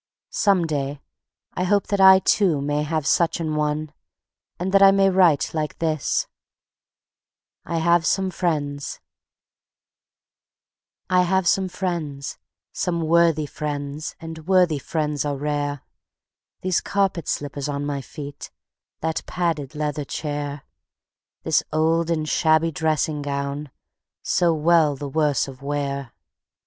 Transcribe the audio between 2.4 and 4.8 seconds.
may have such an one, and